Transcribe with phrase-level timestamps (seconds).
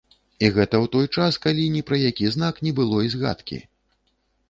[0.45, 3.65] І гэта ў той час, калі ні пра які знак не было і згадкі.